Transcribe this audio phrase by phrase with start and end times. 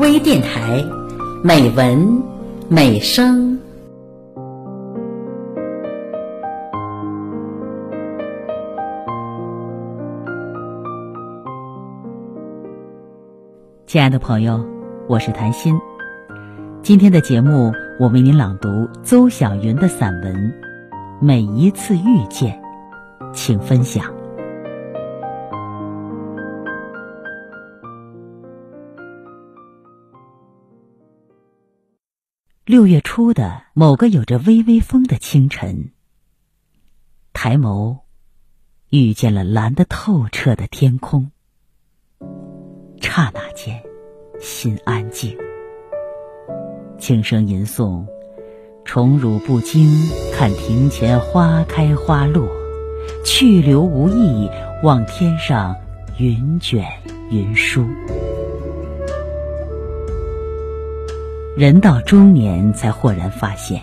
[0.00, 0.82] 微电台，
[1.44, 2.22] 美文
[2.70, 3.58] 美声。
[13.86, 14.64] 亲爱的朋友，
[15.06, 15.78] 我是谭鑫。
[16.80, 20.34] 今天的节目，我为您朗读邹晓云的散文
[21.20, 22.58] 《每一次遇见》，
[23.34, 24.19] 请分享。
[32.70, 35.90] 六月初的某个有着微微风的清晨，
[37.32, 37.98] 抬眸，
[38.90, 41.32] 遇见了蓝得透彻的天空。
[43.00, 43.82] 刹那间，
[44.38, 45.36] 心安静。
[46.96, 48.06] 轻声吟诵
[48.86, 49.90] ：“宠辱不惊，
[50.32, 52.46] 看庭前花开花落；
[53.26, 54.48] 去留无意，
[54.84, 55.74] 望天上
[56.20, 56.86] 云卷
[57.32, 57.84] 云舒。”
[61.56, 63.82] 人到中年，才豁然发现，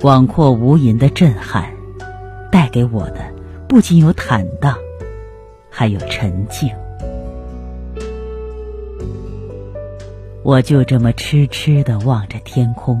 [0.00, 1.72] 广阔无垠的震撼，
[2.50, 3.32] 带给我的
[3.68, 4.76] 不仅有坦荡，
[5.70, 6.68] 还有沉静。
[10.42, 13.00] 我就这么痴痴的望着天空，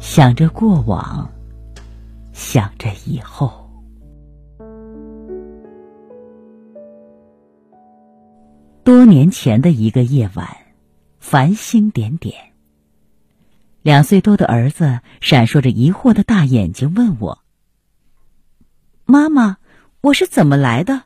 [0.00, 1.30] 想着过往，
[2.32, 3.50] 想着以后。
[8.82, 10.48] 多年前的一个夜晚，
[11.30, 12.54] 繁星点点。
[13.82, 17.40] 两岁多的儿子闪烁着疑惑的大眼睛问我
[19.04, 19.58] ：“妈妈，
[20.00, 21.02] 我是怎么来的？”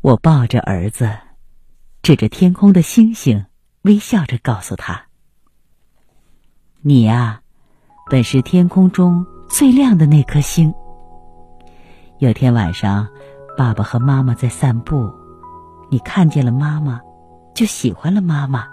[0.00, 1.18] 我抱着儿子。
[2.00, 3.44] 指着天空的星星，
[3.82, 5.08] 微笑着告诉他
[6.80, 7.42] ：“你呀，
[8.10, 10.72] 本是天空中最亮的那颗星。
[12.18, 13.08] 有天晚上，
[13.58, 15.12] 爸爸和妈妈在散步，
[15.90, 17.00] 你看见了妈妈，
[17.62, 18.66] 就喜欢了妈妈，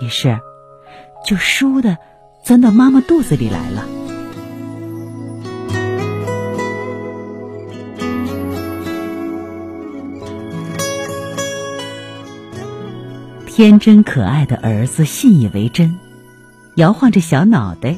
[0.00, 0.38] 于是，
[1.26, 1.98] 就倏地
[2.44, 3.84] 钻到妈妈肚子里来了。”
[13.48, 15.98] 天真可爱的儿子信以为真，
[16.76, 17.96] 摇晃着小脑袋。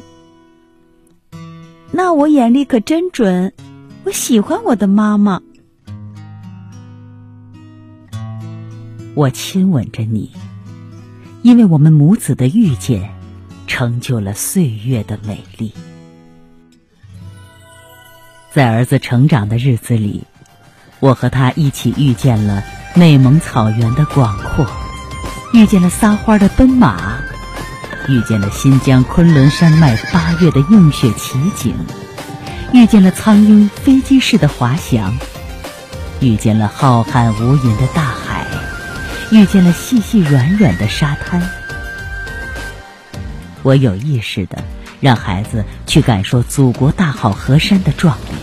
[1.90, 3.52] 那我眼力可真准，
[4.04, 5.42] 我喜欢我的妈妈。
[9.14, 10.30] 我亲吻着你，
[11.42, 13.10] 因为我们母子的遇见，
[13.66, 15.72] 成就了岁月的美丽。
[18.52, 20.24] 在儿子成长的日子里，
[21.00, 22.62] 我和他一起遇见了
[22.94, 24.66] 内蒙草原的广阔。
[25.52, 27.20] 遇见了撒欢的奔马，
[28.08, 31.74] 遇见了新疆昆仑山脉八月的映雪奇景，
[32.72, 35.16] 遇见了苍鹰飞机式的滑翔，
[36.20, 38.29] 遇见了浩瀚无垠的大海，
[39.32, 41.40] 遇见了细细软软的沙滩。
[43.62, 44.62] 我有意识的
[45.00, 48.34] 让孩子去感受祖国大好河山的壮丽，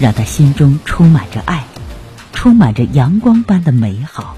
[0.00, 1.64] 让他心中充满着爱，
[2.32, 4.36] 充满着阳光般的美好。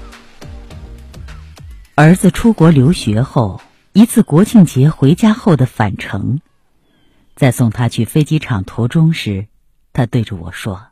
[1.95, 3.61] 儿子出国留学后，
[3.91, 6.41] 一次国庆节回家后的返程，
[7.35, 9.47] 在送他去飞机场途中时，
[9.93, 10.87] 他对着我说：“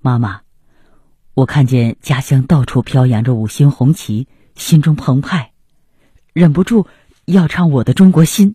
[0.00, 0.41] 妈妈，
[1.34, 5.52] 我看见家乡到处飘扬着五星红旗，心中澎湃，
[6.34, 6.86] 忍不住
[7.24, 8.50] 要唱《我的中国心》。”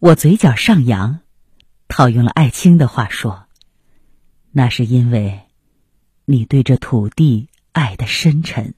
[0.00, 1.20] 我嘴角上扬，
[1.86, 3.44] 套用了艾青的话说
[4.52, 5.42] ：“那是因为，
[6.24, 8.74] 你对这土地爱的深沉。”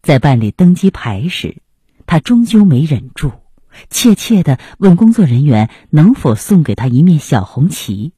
[0.00, 1.60] 在办理登机牌时，
[2.06, 3.32] 他终究没忍住，
[3.90, 8.14] 怯怯的问工作人员能否送给他一面小红旗。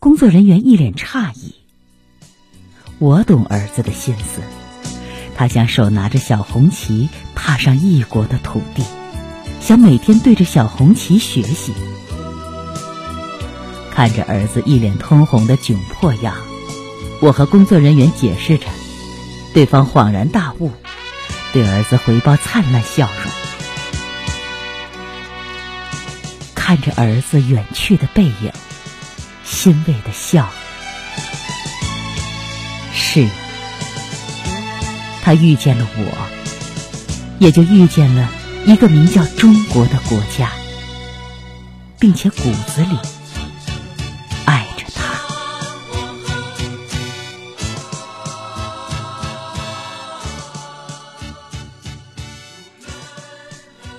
[0.00, 1.56] 工作人员一脸诧异。
[3.00, 4.40] 我懂儿子的心思，
[5.36, 8.84] 他想手拿着小红旗踏上异国的土地，
[9.60, 11.72] 想每天对着小红旗学习。
[13.90, 16.36] 看着儿子一脸通红的窘迫样，
[17.20, 18.66] 我和工作人员解释着。
[19.52, 20.70] 对方恍然大悟，
[21.52, 23.32] 对儿子回报灿烂笑容，
[26.54, 28.52] 看着儿子远去的背影，
[29.50, 30.48] 欣慰的笑。
[32.92, 33.26] 是，
[35.22, 36.28] 他遇见了我，
[37.38, 38.30] 也就遇见了
[38.66, 40.50] 一个名叫中国的国家，
[41.98, 42.96] 并且骨子里
[44.44, 45.02] 爱着他。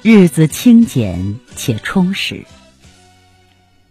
[0.02, 2.46] 日子清简且充实。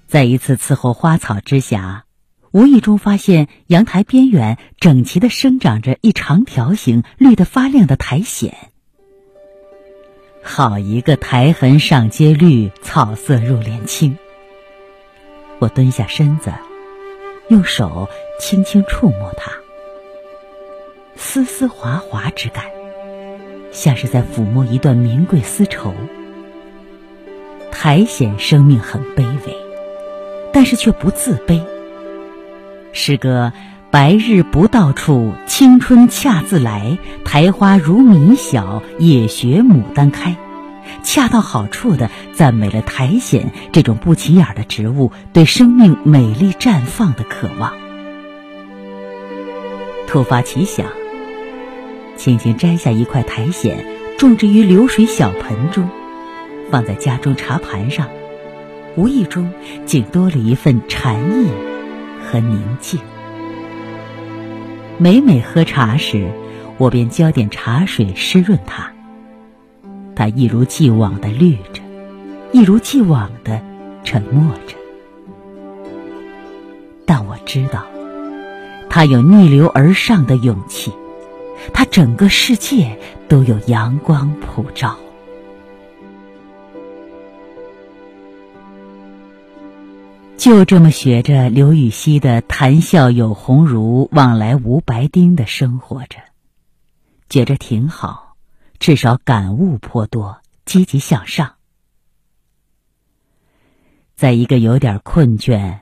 [0.08, 2.00] 在一次伺候花草之暇，
[2.50, 8.54] 无意中发现阳台边缘整齐的生长着一长条形、绿得发亮的苔藓。
[10.42, 14.16] 好一个苔痕上阶绿，草色入帘青。
[15.58, 16.54] 我蹲下身子，
[17.48, 18.08] 用手
[18.40, 19.52] 轻轻触摸它，
[21.16, 22.64] 丝丝滑滑之感，
[23.72, 25.92] 像是在抚摸一段名贵丝绸。
[27.70, 29.57] 苔藓生命很卑微，
[30.52, 31.62] 但是却不自卑。
[32.92, 33.52] 诗歌
[33.90, 36.98] “白日不到处，青春恰自来。
[37.24, 40.36] 苔花如米小，也学牡丹开。”
[41.04, 47.74] 恰到好处的赞美了苔藓这种不起眼的植物对生命美丽绽放的渴望。
[50.06, 50.86] 突发奇想，
[52.16, 53.76] 轻轻摘下一块苔藓，
[54.16, 55.88] 种植于流水小盆中。
[56.70, 58.08] 放在家中茶盘上，
[58.98, 59.52] 无意中
[59.86, 61.46] 竟多了一份禅意
[62.26, 62.98] 和宁静。
[64.98, 66.32] 每每喝茶时，
[66.78, 68.92] 我便浇点茶水湿润它。
[70.16, 71.80] 它一如既往的绿着，
[72.50, 73.62] 一如既往的
[74.02, 74.74] 沉默着。
[77.06, 77.86] 但我知道，
[78.90, 80.92] 它有逆流而上的勇气，
[81.72, 82.98] 它整个世界
[83.28, 84.96] 都有阳光普照。
[90.38, 96.20] 就这么学着刘禹锡的“谈笑有鸿儒，往来无白丁”的生活着，
[97.28, 98.36] 觉着挺好，
[98.78, 101.56] 至少感悟颇多，积极向上。
[104.14, 105.80] 在一个有点困倦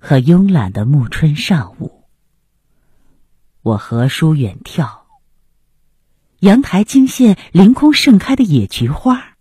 [0.00, 2.02] 和慵懒的暮春上午，
[3.62, 5.02] 我和书远眺，
[6.40, 9.33] 阳台惊现凌空盛开的野菊花。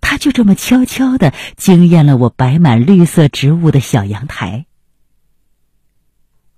[0.00, 4.66] 它就这么悄悄的惊艳了我摆满绿色植物的小阳台。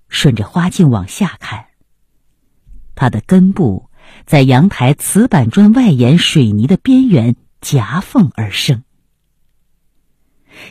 [0.08, 1.66] 顺着花径往下看，
[2.94, 3.88] 它的根部
[4.26, 8.82] 在阳台瓷板砖外沿水泥的边缘夹缝而生。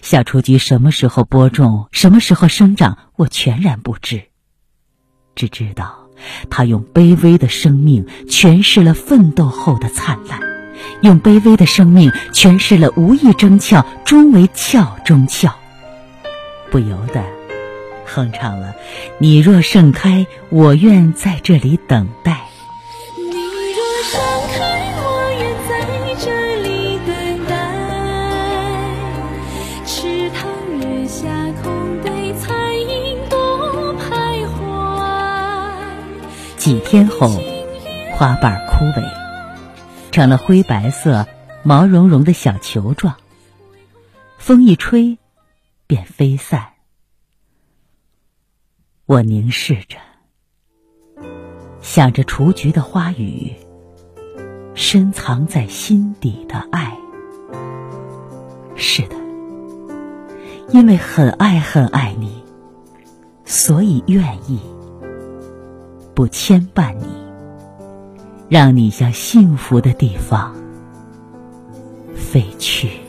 [0.01, 4.25] 小雏菊什么时候播种，什么时候生长，我全然不知，
[5.35, 6.09] 只知道
[6.49, 10.48] 它用卑微的生命诠释了奋斗后的灿烂。
[11.01, 15.51] 用卑微的生命诠释了无意争俏，终为俏中俏，
[16.69, 17.23] 不由得
[18.05, 18.73] 哼唱了
[19.19, 22.41] ：“你若盛开，我愿在这里等待。”
[23.15, 24.19] 你若盛
[24.51, 25.07] 开，我
[25.39, 25.71] 愿在
[26.19, 26.25] 这
[26.63, 27.13] 里等
[27.47, 27.53] 待。
[29.85, 30.49] 池塘
[30.79, 31.27] 月下，
[31.61, 32.49] 空对残
[32.81, 34.57] 影多徘徊。
[36.57, 37.39] 几天后，
[38.13, 39.18] 花瓣枯萎。
[40.19, 41.25] 成了灰白色、
[41.63, 43.15] 毛茸茸的小球状。
[44.37, 45.17] 风一吹，
[45.87, 46.73] 便飞散。
[49.05, 49.97] 我凝视着，
[51.79, 53.53] 想着雏菊的花语，
[54.75, 56.97] 深藏在心底的爱。
[58.75, 59.15] 是的，
[60.73, 62.43] 因为很爱很爱你，
[63.45, 64.59] 所以愿意
[66.13, 67.28] 不牵绊你。
[68.49, 70.51] 让你向幸福的地方
[72.15, 73.08] 飞去。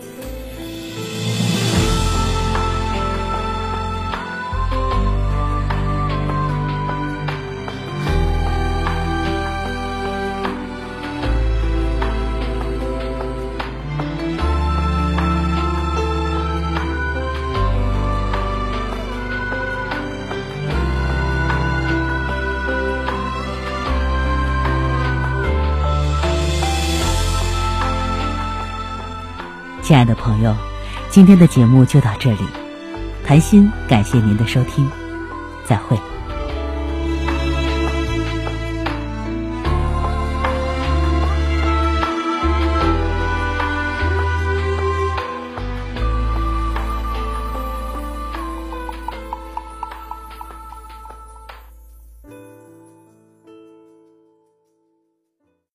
[29.90, 30.54] 亲爱的朋友，
[31.10, 32.46] 今天的节目就到这里。
[33.26, 34.88] 谈心，感谢您的收听，
[35.64, 35.98] 再会。